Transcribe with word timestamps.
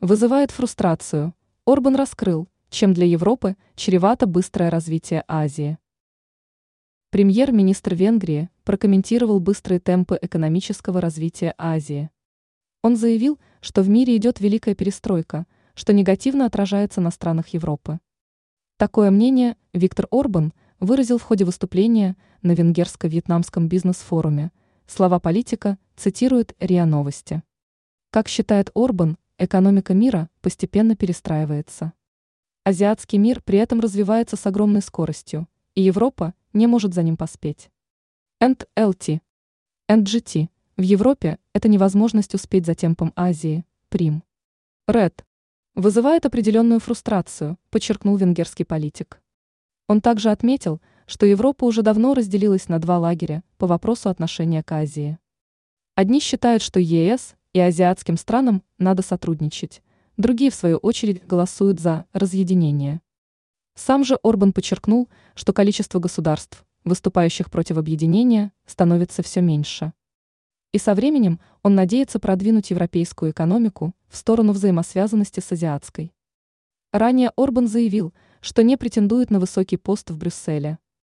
Вызывает 0.00 0.50
фрустрацию. 0.50 1.34
Орбан 1.66 1.94
раскрыл, 1.94 2.48
чем 2.70 2.94
для 2.94 3.04
Европы 3.04 3.58
чревато 3.74 4.26
быстрое 4.26 4.70
развитие 4.70 5.24
Азии. 5.28 5.76
Премьер-министр 7.10 7.94
Венгрии 7.94 8.48
прокомментировал 8.64 9.40
быстрые 9.40 9.78
темпы 9.78 10.18
экономического 10.22 11.02
развития 11.02 11.54
Азии. 11.58 12.08
Он 12.80 12.96
заявил, 12.96 13.38
что 13.60 13.82
в 13.82 13.90
мире 13.90 14.16
идет 14.16 14.40
великая 14.40 14.74
перестройка, 14.74 15.46
что 15.74 15.92
негативно 15.92 16.46
отражается 16.46 17.02
на 17.02 17.10
странах 17.10 17.48
Европы. 17.48 18.00
Такое 18.78 19.10
мнение 19.10 19.58
Виктор 19.74 20.06
Орбан 20.10 20.54
выразил 20.78 21.18
в 21.18 21.24
ходе 21.24 21.44
выступления 21.44 22.16
на 22.40 22.52
венгерско-вьетнамском 22.52 23.68
бизнес-форуме. 23.68 24.50
Слова 24.86 25.20
политика 25.20 25.76
цитирует 25.94 26.56
РИА 26.58 26.86
Новости. 26.86 27.42
Как 28.10 28.28
считает 28.28 28.70
Орбан, 28.74 29.18
экономика 29.40 29.94
мира 29.94 30.28
постепенно 30.42 30.94
перестраивается. 30.94 31.94
Азиатский 32.62 33.18
мир 33.18 33.40
при 33.42 33.58
этом 33.58 33.80
развивается 33.80 34.36
с 34.36 34.46
огромной 34.46 34.82
скоростью, 34.82 35.48
и 35.74 35.80
Европа 35.80 36.34
не 36.52 36.66
может 36.66 36.92
за 36.92 37.02
ним 37.02 37.16
поспеть. 37.16 37.70
NLT. 38.42 39.20
NGT. 39.90 40.48
В 40.76 40.82
Европе 40.82 41.38
это 41.54 41.68
невозможность 41.68 42.34
успеть 42.34 42.66
за 42.66 42.74
темпом 42.74 43.14
Азии. 43.16 43.64
Прим. 43.88 44.22
Red. 44.86 45.24
Вызывает 45.74 46.26
определенную 46.26 46.78
фрустрацию, 46.78 47.58
подчеркнул 47.70 48.16
венгерский 48.16 48.64
политик. 48.64 49.22
Он 49.88 50.02
также 50.02 50.30
отметил, 50.30 50.82
что 51.06 51.24
Европа 51.24 51.64
уже 51.64 51.82
давно 51.82 52.12
разделилась 52.12 52.68
на 52.68 52.78
два 52.78 52.98
лагеря 52.98 53.42
по 53.56 53.66
вопросу 53.66 54.10
отношения 54.10 54.62
к 54.62 54.70
Азии. 54.72 55.18
Одни 55.94 56.20
считают, 56.20 56.62
что 56.62 56.78
ЕС 56.78 57.36
и 57.52 57.60
азиатским 57.60 58.16
странам 58.16 58.62
надо 58.78 59.02
сотрудничать, 59.02 59.82
другие, 60.16 60.50
в 60.50 60.54
свою 60.54 60.76
очередь, 60.78 61.26
голосуют 61.26 61.80
за 61.80 62.06
разъединение. 62.12 63.00
Сам 63.74 64.04
же 64.04 64.18
Орбан 64.22 64.52
подчеркнул, 64.52 65.08
что 65.34 65.52
количество 65.52 65.98
государств, 65.98 66.64
выступающих 66.84 67.50
против 67.50 67.78
объединения, 67.78 68.52
становится 68.66 69.22
все 69.22 69.40
меньше. 69.40 69.92
И 70.72 70.78
со 70.78 70.94
временем 70.94 71.40
он 71.62 71.74
надеется 71.74 72.18
продвинуть 72.20 72.70
европейскую 72.70 73.32
экономику 73.32 73.94
в 74.08 74.16
сторону 74.16 74.52
взаимосвязанности 74.52 75.40
с 75.40 75.50
азиатской. 75.50 76.12
Ранее 76.92 77.32
Орбан 77.36 77.66
заявил, 77.66 78.14
что 78.40 78.62
не 78.62 78.76
претендует 78.76 79.30
на 79.30 79.40
высокий 79.40 79.76
пост 79.76 80.10
в 80.10 80.16
Брюсселе– 80.16 80.78